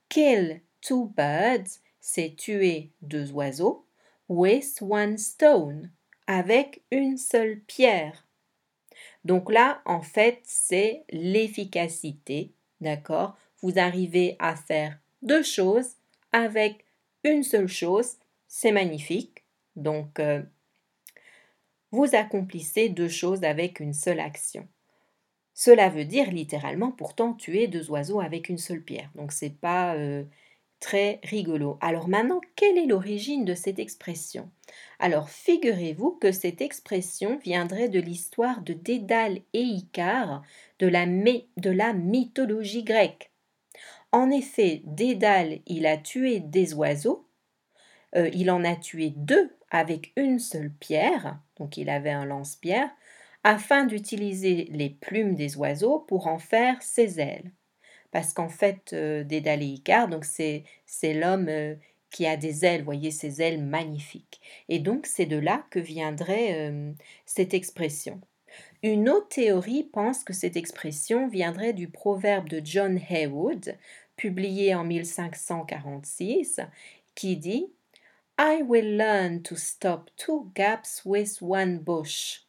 Kill 0.10 0.62
two 0.80 1.12
birds, 1.18 1.82
c'est 2.00 2.36
tuer 2.38 2.92
deux 3.02 3.32
oiseaux. 3.32 3.85
With 4.28 4.82
one 4.82 5.18
stone, 5.18 5.92
avec 6.28 6.84
une 6.92 7.18
seule 7.18 7.60
pierre. 7.62 8.28
Donc 9.24 9.52
là, 9.52 9.82
en 9.86 10.02
fait, 10.02 10.40
c'est 10.44 11.04
l'efficacité, 11.12 12.52
d'accord? 12.82 13.38
Vous 13.62 13.80
arrivez 13.80 14.36
à 14.40 14.56
faire 14.56 15.00
deux 15.22 15.44
choses 15.44 15.96
avec 16.32 16.86
une 17.24 17.44
seule 17.44 17.68
chose, 17.68 18.18
c'est 18.48 18.72
magnifique. 18.72 19.44
Donc, 19.76 20.20
euh, 20.20 20.42
vous 21.92 22.16
accomplissez 22.16 22.90
deux 22.90 23.10
choses 23.10 23.44
avec 23.44 23.80
une 23.80 23.94
seule 23.94 24.20
action. 24.20 24.68
Cela 25.54 25.88
veut 25.88 26.04
dire 26.04 26.30
littéralement 26.32 26.92
pourtant 26.92 27.34
tuer 27.34 27.68
deux 27.68 27.90
oiseaux 27.90 28.20
avec 28.20 28.50
une 28.50 28.58
seule 28.58 28.84
pierre. 28.84 29.10
Donc 29.16 29.32
c'est 29.32 29.58
pas 29.58 29.96
euh, 29.96 30.26
très 30.80 31.20
rigolo. 31.24 31.78
Alors 31.82 32.08
maintenant, 32.08 32.42
quelle 32.56 32.78
est 32.78 32.86
l'origine 32.86 33.46
de 33.46 33.54
cette 33.54 33.80
expression? 33.80 34.50
Alors 35.00 35.30
figurez-vous 35.30 36.12
que 36.12 36.32
cette 36.32 36.62
expression 36.62 37.38
viendrait 37.44 37.90
de 37.90 38.00
l'histoire 38.00 38.62
de 38.62 38.74
Dédale 38.74 39.40
et 39.54 39.62
Icare 39.62 40.44
de 40.80 40.88
la, 40.88 41.94
mythologie 41.94 42.84
grecque. 42.84 43.32
En 44.12 44.30
effet, 44.30 44.82
Dédale, 44.86 45.60
il 45.66 45.86
a 45.86 45.98
tué 45.98 46.40
des 46.40 46.74
oiseaux, 46.74 47.28
euh, 48.16 48.30
il 48.34 48.50
en 48.52 48.64
a 48.64 48.76
tué 48.76 49.12
deux 49.16 49.52
avec 49.70 50.14
une 50.16 50.40
seule 50.40 50.72
pierre, 50.72 51.40
donc 51.58 51.78
il 51.78 51.90
avait 51.90 52.12
un 52.12 52.26
lance-pierre, 52.26 52.90
afin 53.44 53.86
d'utiliser 53.86 54.68
les 54.72 54.90
plumes 54.90 55.36
des 55.36 55.58
oiseaux 55.58 56.00
pour 56.00 56.28
en 56.28 56.40
faire 56.40 56.82
ses 56.82 57.20
ailes. 57.20 57.52
Parce 58.16 58.32
qu'en 58.32 58.48
fait, 58.48 58.94
euh, 58.94 59.26
Dédale 59.26 59.78
donc 60.10 60.24
c'est, 60.24 60.64
c'est 60.86 61.14
l'homme 61.14 61.50
euh, 61.50 61.76
qui 62.12 62.26
a 62.26 62.38
des 62.38 62.64
ailes, 62.64 62.82
voyez 62.82 63.12
ces 63.12 63.42
ailes 63.42 63.62
magnifiques. 63.62 64.40
Et 64.70 64.80
donc 64.80 65.06
c'est 65.06 65.26
de 65.26 65.36
là 65.36 65.66
que 65.70 65.80
viendrait 65.80 66.70
euh, 66.70 66.94
cette 67.26 67.54
expression. 67.54 68.22
Une 68.84 69.10
autre 69.10 69.28
théorie 69.28 69.84
pense 69.84 70.24
que 70.24 70.32
cette 70.32 70.56
expression 70.56 71.28
viendrait 71.28 71.74
du 71.74 71.90
proverbe 71.90 72.48
de 72.48 72.62
John 72.64 73.02
Haywood, 73.10 73.76
publié 74.16 74.74
en 74.76 74.86
1546, 74.86 76.62
qui 77.16 77.36
dit 77.36 77.68
I 78.40 78.62
will 78.66 78.96
learn 78.96 79.42
to 79.42 79.58
stop 79.58 80.10
two 80.16 80.50
gaps 80.56 81.02
with 81.04 81.42
one 81.42 81.80
bush. 81.80 82.46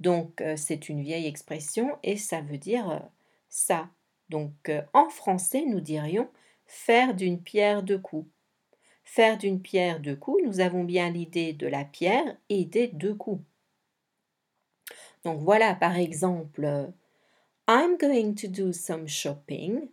Donc 0.00 0.42
euh, 0.42 0.54
c'est 0.58 0.90
une 0.90 1.00
vieille 1.00 1.26
expression 1.26 1.96
et 2.02 2.18
ça 2.18 2.42
veut 2.42 2.58
dire 2.58 3.08
ça. 3.48 3.88
Donc 4.32 4.70
euh, 4.70 4.80
en 4.94 5.10
français, 5.10 5.66
nous 5.66 5.80
dirions 5.80 6.26
faire 6.66 7.14
d'une 7.14 7.38
pierre 7.38 7.82
deux 7.82 7.98
coups. 7.98 8.26
Faire 9.04 9.36
d'une 9.36 9.60
pierre 9.60 10.00
deux 10.00 10.16
coups, 10.16 10.42
nous 10.42 10.60
avons 10.60 10.84
bien 10.84 11.10
l'idée 11.10 11.52
de 11.52 11.66
la 11.66 11.84
pierre 11.84 12.36
et 12.48 12.64
des 12.64 12.88
deux 12.88 13.14
coups. 13.14 13.44
Donc 15.22 15.40
voilà 15.40 15.74
par 15.74 15.98
exemple 15.98 16.90
I'm 17.68 17.98
going 17.98 18.34
to 18.36 18.48
do 18.48 18.72
some 18.72 19.06
shopping. 19.06 19.90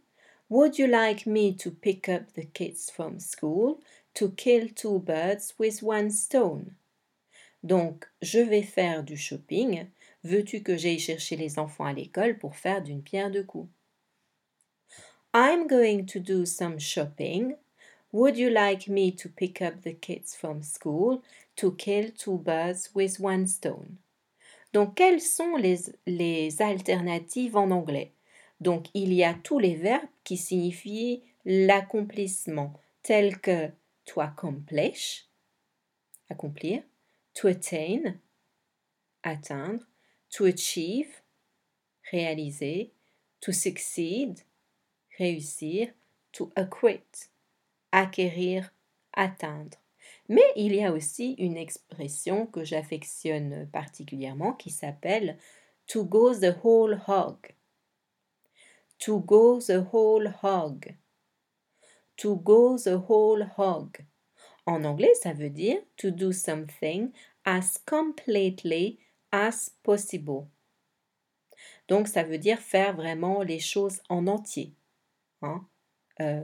Would 0.47 0.79
you 0.79 0.87
like 0.87 1.27
me 1.27 1.53
to 1.57 1.69
pick 1.69 2.07
up 2.07 2.33
the 2.33 2.45
kids 2.45 2.89
from 2.89 3.19
school 3.19 3.81
to 4.15 4.31
kill 4.31 4.69
two 4.73 4.99
birds 4.99 5.53
with 5.59 5.83
one 5.83 6.11
stone? 6.11 6.73
Donc, 7.61 8.05
je 8.21 8.39
vais 8.39 8.63
faire 8.63 9.03
du 9.03 9.17
shopping. 9.17 9.85
Veux-tu 10.23 10.63
que 10.63 10.77
j'aille 10.77 10.97
chercher 10.97 11.35
les 11.35 11.59
enfants 11.59 11.85
à 11.85 11.93
l'école 11.93 12.39
pour 12.39 12.55
faire 12.55 12.81
d'une 12.81 13.03
pierre 13.03 13.29
deux 13.29 13.43
coups? 13.43 13.69
I'm 15.33 15.67
going 15.67 16.07
to 16.07 16.19
do 16.19 16.45
some 16.47 16.79
shopping. 16.79 17.55
Would 18.11 18.35
you 18.35 18.49
like 18.49 18.87
me 18.87 19.11
to 19.11 19.29
pick 19.29 19.61
up 19.61 19.83
the 19.83 19.93
kids 19.93 20.33
from 20.33 20.63
school 20.63 21.21
to 21.57 21.73
kill 21.73 22.09
two 22.17 22.39
birds 22.39 22.89
with 22.95 23.19
one 23.19 23.45
stone? 23.45 23.99
Donc, 24.73 24.95
quelles 24.95 25.21
sont 25.21 25.55
les, 25.61 26.61
alternatives 26.61 27.55
en 27.55 27.69
anglais? 27.69 28.11
Donc, 28.59 28.87
il 28.95 29.13
y 29.13 29.23
a 29.23 29.35
tous 29.43 29.59
les 29.59 29.75
verbes 29.75 30.09
qui 30.23 30.35
signifient 30.35 31.21
l'accomplissement, 31.45 32.73
tels 33.03 33.39
que 33.39 33.71
to 34.05 34.21
accomplish, 34.21 35.27
accomplir, 36.29 36.81
to 37.35 37.47
attain, 37.47 38.19
atteindre, 39.23 39.85
to 40.31 40.45
achieve, 40.45 41.21
réaliser, 42.11 42.91
to 43.41 43.51
succeed, 43.51 44.43
réussir, 45.19 45.89
to 46.31 46.51
acquit, 46.55 47.29
acquérir, 47.91 48.73
atteindre. 49.13 49.77
Mais 50.27 50.51
il 50.55 50.73
y 50.73 50.83
a 50.83 50.91
aussi 50.91 51.33
une 51.33 51.57
expression 51.57 52.47
que 52.47 52.63
j'affectionne 52.63 53.69
particulièrement 53.71 54.53
qui 54.53 54.71
s'appelle 54.71 55.37
to 55.87 56.03
go 56.05 56.33
the 56.33 56.55
whole 56.63 56.99
hog. 57.07 57.37
To 58.99 59.19
go 59.19 59.59
the 59.59 59.83
whole 59.93 60.33
hog. 60.41 60.95
To 62.17 62.35
go 62.35 62.77
the 62.77 62.99
whole 63.07 63.47
hog. 63.57 63.97
En 64.65 64.83
anglais, 64.83 65.13
ça 65.15 65.33
veut 65.33 65.49
dire 65.49 65.79
to 65.97 66.11
do 66.11 66.31
something 66.31 67.11
as 67.45 67.79
completely 67.85 68.99
as 69.31 69.71
possible. 69.83 70.45
Donc 71.87 72.07
ça 72.07 72.23
veut 72.23 72.37
dire 72.37 72.59
faire 72.59 72.95
vraiment 72.95 73.41
les 73.41 73.59
choses 73.59 74.01
en 74.09 74.27
entier, 74.27 74.73
hein? 75.41 75.65
Euh, 76.21 76.43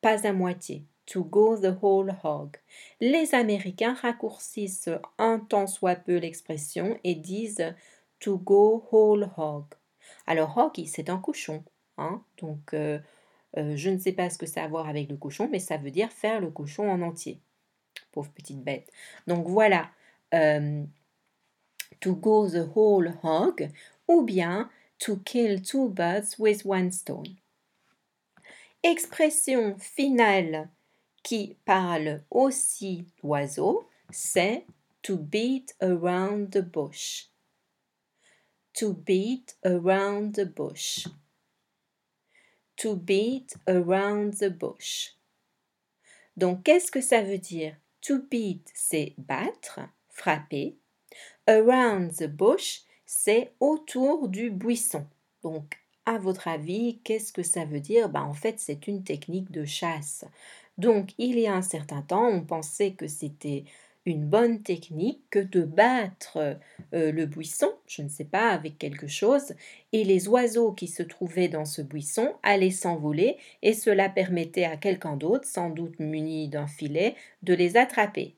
pas 0.00 0.26
à 0.26 0.32
moitié. 0.32 0.84
To 1.06 1.22
go 1.22 1.56
the 1.56 1.76
whole 1.82 2.14
hog. 2.24 2.56
Les 3.00 3.34
Américains 3.34 3.94
raccourcissent 3.94 4.90
un 5.18 5.38
tant 5.38 5.66
soit 5.68 5.94
peu 5.94 6.16
l'expression 6.16 6.98
et 7.04 7.14
disent 7.14 7.74
To 8.20 8.38
go 8.38 8.84
whole 8.90 9.30
hog. 9.36 9.64
Alors, 10.26 10.56
hog, 10.58 10.82
c'est 10.86 11.08
un 11.08 11.18
cochon. 11.18 11.62
Hein? 11.96 12.24
Donc, 12.38 12.74
euh, 12.74 12.98
euh, 13.56 13.76
je 13.76 13.90
ne 13.90 13.98
sais 13.98 14.12
pas 14.12 14.30
ce 14.30 14.38
que 14.38 14.46
ça 14.46 14.62
a 14.62 14.64
à 14.64 14.68
voir 14.68 14.88
avec 14.88 15.08
le 15.08 15.16
cochon, 15.16 15.48
mais 15.50 15.60
ça 15.60 15.76
veut 15.76 15.90
dire 15.90 16.10
faire 16.10 16.40
le 16.40 16.50
cochon 16.50 16.90
en 16.90 17.02
entier. 17.02 17.40
Pauvre 18.10 18.30
petite 18.32 18.62
bête. 18.62 18.90
Donc, 19.26 19.46
voilà. 19.46 19.90
To 22.00 22.14
go 22.14 22.48
the 22.48 22.68
whole 22.74 23.14
hog 23.22 23.70
ou 24.08 24.22
bien 24.22 24.68
to 24.98 25.16
kill 25.24 25.62
two 25.62 25.88
birds 25.88 26.36
with 26.38 26.64
one 26.64 26.90
stone. 26.90 27.36
Expression 28.88 29.76
finale 29.80 30.70
qui 31.24 31.56
parle 31.64 32.22
aussi 32.30 33.04
d'oiseaux, 33.20 33.88
c'est 34.12 34.64
to 35.02 35.16
beat 35.16 35.74
around 35.82 36.52
the 36.52 36.62
bush. 36.62 37.24
To 38.74 38.92
beat 38.92 39.56
around 39.64 40.36
the 40.36 40.44
bush. 40.44 41.08
To 42.76 42.94
beat 42.94 43.56
around 43.66 44.34
the 44.38 44.50
bush. 44.50 45.16
Donc, 46.36 46.62
qu'est-ce 46.62 46.92
que 46.92 47.00
ça 47.00 47.22
veut 47.22 47.38
dire? 47.38 47.74
To 48.02 48.20
beat, 48.30 48.70
c'est 48.72 49.14
battre, 49.18 49.80
frapper. 50.10 50.76
Around 51.48 52.18
the 52.18 52.28
bush, 52.28 52.82
c'est 53.04 53.52
autour 53.58 54.28
du 54.28 54.48
buisson. 54.48 55.08
Donc, 55.42 55.76
à 56.06 56.18
votre 56.18 56.48
avis, 56.48 56.98
qu'est-ce 57.04 57.32
que 57.32 57.42
ça 57.42 57.64
veut 57.64 57.80
dire? 57.80 58.08
Ben, 58.08 58.22
En 58.22 58.32
fait, 58.34 58.58
c'est 58.58 58.86
une 58.86 59.04
technique 59.04 59.50
de 59.50 59.64
chasse. 59.64 60.24
Donc, 60.78 61.10
il 61.18 61.38
y 61.38 61.46
a 61.46 61.54
un 61.54 61.62
certain 61.62 62.02
temps, 62.02 62.28
on 62.28 62.42
pensait 62.42 62.92
que 62.92 63.08
c'était 63.08 63.64
une 64.06 64.24
bonne 64.24 64.62
technique 64.62 65.20
que 65.30 65.40
de 65.40 65.62
battre 65.62 66.38
euh, 66.94 67.12
le 67.12 67.26
buisson, 67.26 67.72
je 67.86 68.02
ne 68.02 68.08
sais 68.08 68.24
pas, 68.24 68.50
avec 68.50 68.78
quelque 68.78 69.08
chose, 69.08 69.54
et 69.92 70.04
les 70.04 70.28
oiseaux 70.28 70.72
qui 70.72 70.86
se 70.86 71.02
trouvaient 71.02 71.48
dans 71.48 71.64
ce 71.64 71.82
buisson 71.82 72.34
allaient 72.42 72.70
s'envoler, 72.70 73.36
et 73.62 73.72
cela 73.72 74.08
permettait 74.08 74.64
à 74.64 74.76
quelqu'un 74.76 75.16
d'autre, 75.16 75.46
sans 75.46 75.70
doute 75.70 75.98
muni 75.98 76.48
d'un 76.48 76.68
filet, 76.68 77.16
de 77.42 77.54
les 77.54 77.76
attraper. 77.76 78.36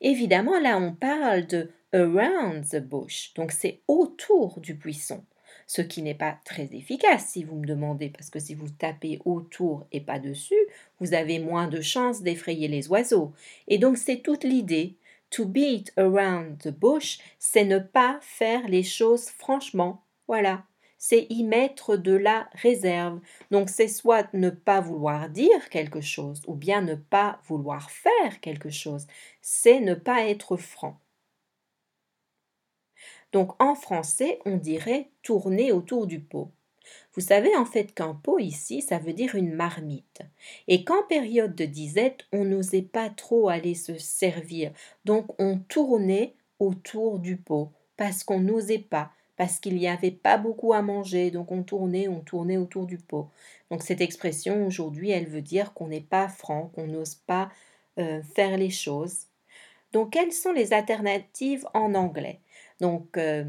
Évidemment, 0.00 0.58
là, 0.58 0.78
on 0.78 0.92
parle 0.92 1.46
de 1.46 1.70
around 1.92 2.68
the 2.68 2.80
bush, 2.80 3.32
donc 3.34 3.52
c'est 3.52 3.80
autour 3.86 4.58
du 4.60 4.74
buisson, 4.74 5.22
ce 5.66 5.82
qui 5.82 6.02
n'est 6.02 6.14
pas 6.14 6.38
très 6.44 6.68
efficace 6.74 7.26
si 7.26 7.44
vous 7.44 7.56
me 7.56 7.66
demandez, 7.66 8.08
parce 8.08 8.30
que 8.30 8.38
si 8.38 8.54
vous 8.54 8.68
tapez 8.68 9.20
autour 9.24 9.86
et 9.92 10.00
pas 10.00 10.18
dessus, 10.18 10.54
vous 11.00 11.14
avez 11.14 11.38
moins 11.38 11.68
de 11.68 11.80
chances 11.80 12.22
d'effrayer 12.22 12.68
les 12.68 12.88
oiseaux. 12.88 13.32
Et 13.68 13.78
donc 13.78 13.96
c'est 13.96 14.22
toute 14.22 14.44
l'idée. 14.44 14.96
To 15.30 15.46
beat 15.46 15.92
around 15.96 16.58
the 16.58 16.68
bush, 16.68 17.18
c'est 17.38 17.64
ne 17.64 17.78
pas 17.78 18.18
faire 18.22 18.68
les 18.68 18.84
choses 18.84 19.28
franchement. 19.28 20.02
Voilà 20.28 20.64
c'est 21.06 21.26
y 21.28 21.44
mettre 21.44 21.98
de 21.98 22.12
la 22.12 22.48
réserve. 22.54 23.20
Donc 23.50 23.68
c'est 23.68 23.88
soit 23.88 24.32
ne 24.32 24.48
pas 24.48 24.80
vouloir 24.80 25.28
dire 25.28 25.68
quelque 25.68 26.00
chose 26.00 26.40
ou 26.46 26.54
bien 26.54 26.80
ne 26.80 26.94
pas 26.94 27.40
vouloir 27.46 27.90
faire 27.90 28.40
quelque 28.40 28.70
chose. 28.70 29.06
C'est 29.42 29.80
ne 29.80 29.92
pas 29.92 30.26
être 30.26 30.56
franc. 30.56 30.98
Donc 33.34 33.60
en 33.60 33.74
français, 33.74 34.38
on 34.44 34.56
dirait 34.56 35.08
tourner 35.24 35.72
autour 35.72 36.06
du 36.06 36.20
pot. 36.20 36.52
Vous 37.14 37.20
savez 37.20 37.54
en 37.56 37.64
fait 37.64 37.92
qu'un 37.92 38.14
pot 38.14 38.38
ici, 38.38 38.80
ça 38.80 38.98
veut 38.98 39.12
dire 39.12 39.34
une 39.34 39.52
marmite. 39.52 40.20
Et 40.68 40.84
qu'en 40.84 41.02
période 41.08 41.56
de 41.56 41.64
disette, 41.64 42.26
on 42.32 42.44
n'osait 42.44 42.82
pas 42.82 43.10
trop 43.10 43.48
aller 43.48 43.74
se 43.74 43.98
servir. 43.98 44.70
Donc 45.04 45.26
on 45.40 45.58
tournait 45.58 46.34
autour 46.60 47.18
du 47.18 47.36
pot 47.36 47.72
parce 47.96 48.22
qu'on 48.22 48.38
n'osait 48.38 48.78
pas 48.78 49.10
parce 49.36 49.58
qu'il 49.58 49.74
n'y 49.74 49.88
avait 49.88 50.12
pas 50.12 50.38
beaucoup 50.38 50.72
à 50.72 50.82
manger, 50.82 51.32
donc 51.32 51.50
on 51.50 51.64
tournait, 51.64 52.06
on 52.06 52.20
tournait 52.20 52.56
autour 52.56 52.86
du 52.86 52.98
pot. 52.98 53.30
Donc 53.68 53.82
cette 53.82 54.00
expression 54.00 54.64
aujourd'hui, 54.64 55.10
elle 55.10 55.26
veut 55.26 55.42
dire 55.42 55.72
qu'on 55.74 55.88
n'est 55.88 56.00
pas 56.00 56.28
franc, 56.28 56.70
qu'on 56.72 56.86
n'ose 56.86 57.16
pas 57.16 57.50
euh, 57.98 58.22
faire 58.36 58.56
les 58.56 58.70
choses. 58.70 59.26
Donc 59.90 60.12
quelles 60.12 60.32
sont 60.32 60.52
les 60.52 60.72
alternatives 60.72 61.66
en 61.74 61.96
anglais? 61.96 62.38
Donc 62.84 63.16
euh, 63.16 63.46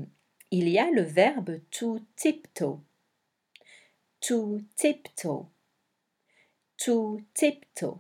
il 0.50 0.70
y 0.70 0.80
a 0.80 0.90
le 0.92 1.02
verbe 1.02 1.60
to 1.70 2.00
tiptoe. 2.16 2.80
To 4.22 4.62
tiptoe. 4.78 5.48
To 6.78 7.20
tiptoe. 7.34 7.98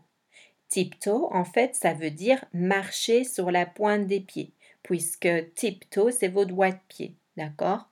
Tiptoe, 0.69 1.27
en 1.31 1.43
fait, 1.43 1.75
ça 1.75 1.93
veut 1.93 2.09
dire 2.09 2.45
marcher 2.53 3.25
sur 3.25 3.51
la 3.51 3.65
pointe 3.65 4.07
des 4.07 4.21
pieds, 4.21 4.53
puisque 4.81 5.27
tiptoe, 5.55 6.09
c'est 6.09 6.29
vos 6.29 6.45
doigts 6.45 6.71
de 6.71 6.79
pied. 6.87 7.15
D'accord? 7.35 7.89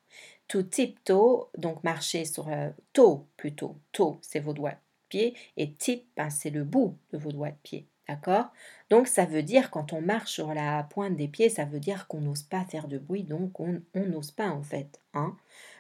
To 0.48 0.64
tiptoe, 0.64 1.50
donc 1.58 1.84
marcher 1.84 2.24
sur 2.24 2.48
le 2.48 2.72
toe 2.94 3.26
plutôt. 3.36 3.76
Toe, 3.92 4.20
c'est 4.22 4.40
vos 4.40 4.54
doigts 4.54 4.72
de 4.72 4.78
pied. 5.10 5.36
Et 5.58 5.74
tip, 5.74 6.06
ben, 6.16 6.30
c'est 6.30 6.50
le 6.50 6.64
bout 6.64 6.98
de 7.12 7.18
vos 7.18 7.34
doigts 7.34 7.52
de 7.52 7.58
pied. 7.62 7.88
D'accord? 8.08 8.48
Donc 8.90 9.08
ça 9.08 9.26
veut 9.26 9.44
dire 9.44 9.72
quand 9.72 9.94
on 9.94 10.02
marche 10.02 10.34
sur 10.34 10.54
la 10.54 10.84
pointe 10.84 11.16
des 11.16 11.28
pieds, 11.28 11.50
ça 11.50 11.66
veut 11.66 11.80
dire 11.80 12.08
qu'on 12.08 12.22
n'ose 12.22 12.44
pas 12.44 12.66
faire 12.66 12.88
de 12.88 12.98
bruit, 12.98 13.24
donc 13.24 13.60
on 13.60 13.82
n'ose 13.96 14.32
pas 14.32 14.50
en 14.50 14.62
fait. 14.62 15.00
Hein? 15.14 15.38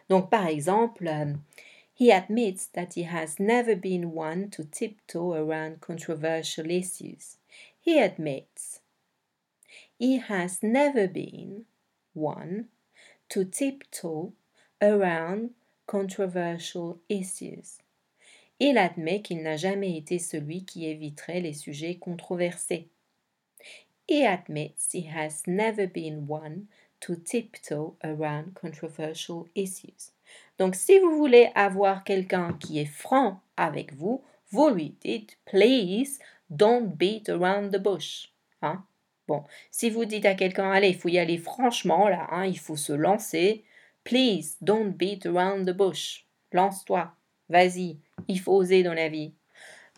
Donc 0.10 0.30
par 0.30 0.48
exemple, 0.48 1.08
euh, 1.08 1.34
He 1.96 2.12
admits 2.12 2.66
that 2.74 2.96
he 2.96 3.04
has 3.04 3.40
never 3.40 3.76
been 3.76 4.14
one 4.14 4.50
to 4.52 4.64
tiptoe 4.64 5.34
around 5.34 5.80
controversial 5.80 6.72
issues. 6.72 7.38
He 7.80 8.00
admits 8.00 8.80
he 10.00 10.18
has 10.18 10.64
never 10.64 11.08
been 11.08 11.66
one 12.14 12.70
to 13.30 13.46
tiptoe 13.46 14.34
around 14.82 15.52
controversial 15.86 17.00
issues. 17.10 17.83
Il 18.60 18.78
admet 18.78 19.22
qu'il 19.22 19.42
n'a 19.42 19.58
jamais 19.58 19.98
été 19.98 20.20
celui 20.20 20.66
qui 20.66 20.86
éviterait 20.86 21.42
les 21.42 21.54
sujets 21.54 21.96
controversés. 21.96 22.90
He 24.08 24.26
admits 24.26 24.76
he 24.94 25.08
has 25.08 25.44
never 25.48 25.88
been 25.88 26.26
one 26.28 26.66
to 27.00 27.16
tiptoe 27.16 27.96
around 28.04 28.54
controversial 28.54 29.46
issues. 29.56 30.12
Donc, 30.60 30.76
si 30.76 31.00
vous 31.00 31.18
voulez 31.18 31.52
avoir 31.56 32.04
quelqu'un 32.04 32.54
qui 32.60 32.80
est 32.80 32.86
franc 32.86 33.42
avec 33.58 33.94
vous, 33.94 34.24
vous 34.50 34.70
lui 34.70 34.96
dites 35.02 35.38
Please 35.46 36.20
don't 36.50 36.96
beat 36.96 37.30
around 37.30 37.72
the 37.72 37.82
bush. 37.82 38.32
Hein? 38.62 38.86
Bon, 39.28 39.44
si 39.72 39.90
vous 39.90 40.06
dites 40.06 40.26
à 40.26 40.36
quelqu'un, 40.36 40.70
allez, 40.72 40.90
il 40.90 40.96
faut 40.96 41.10
y 41.10 41.18
aller 41.18 41.38
franchement, 41.38 42.08
là, 42.08 42.28
hein, 42.32 42.46
il 42.46 42.60
faut 42.60 42.76
se 42.76 42.94
lancer. 42.94 43.64
Please, 44.04 44.58
don't 44.62 44.92
beat 44.92 45.26
around 45.26 45.66
the 45.66 45.76
bush. 45.76 46.26
Lance-toi. 46.52 47.12
Vas-y, 47.54 47.98
il 48.28 48.40
faut 48.40 48.54
oser 48.54 48.82
dans 48.82 48.96
la 48.96 49.10
vie. 49.10 49.32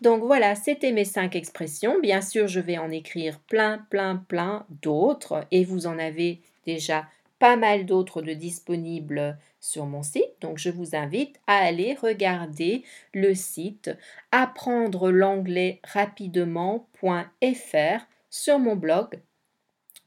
Donc 0.02 0.22
voilà, 0.22 0.54
c'était 0.54 0.92
mes 0.92 1.06
cinq 1.06 1.34
expressions. 1.34 1.98
Bien 2.00 2.20
sûr, 2.20 2.48
je 2.48 2.60
vais 2.60 2.76
en 2.76 2.90
écrire 2.90 3.40
plein, 3.40 3.78
plein, 3.88 4.16
plein 4.28 4.66
d'autres 4.82 5.46
et 5.50 5.64
vous 5.64 5.86
en 5.86 5.98
avez 5.98 6.42
déjà 6.66 7.08
pas 7.38 7.56
mal 7.56 7.86
d'autres 7.86 8.20
de 8.20 8.34
disponibles 8.34 9.38
sur 9.58 9.86
mon 9.86 10.02
site. 10.02 10.34
Donc 10.42 10.58
je 10.58 10.68
vous 10.68 10.94
invite 10.94 11.40
à 11.46 11.56
aller 11.56 11.94
regarder 11.94 12.84
le 13.14 13.34
site 13.34 13.90
apprendre 14.32 15.10
l'anglais 15.10 15.80
rapidement.fr 15.82 18.06
sur 18.28 18.58
mon 18.58 18.76
blog, 18.76 19.18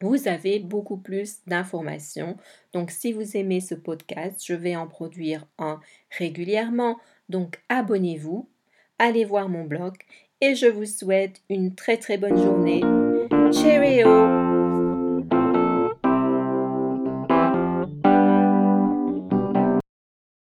vous 0.01 0.29
avez 0.29 0.59
beaucoup 0.59 0.97
plus 0.97 1.39
d'informations. 1.45 2.37
Donc 2.73 2.89
si 2.89 3.11
vous 3.11 3.35
aimez 3.35 3.59
ce 3.59 3.75
podcast, 3.75 4.41
je 4.45 4.53
vais 4.53 4.75
en 4.75 4.87
produire 4.87 5.45
un 5.57 5.81
régulièrement. 6.17 6.97
Donc 7.29 7.61
abonnez-vous, 7.69 8.49
allez 8.97 9.25
voir 9.25 9.49
mon 9.49 9.63
blog 9.63 9.93
et 10.41 10.55
je 10.55 10.67
vous 10.67 10.85
souhaite 10.85 11.41
une 11.49 11.75
très 11.75 11.97
très 11.97 12.17
bonne 12.17 12.37
journée. 12.37 12.81
Cheerio 13.51 14.48